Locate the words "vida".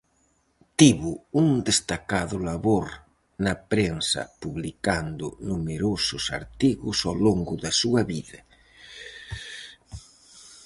8.13-8.39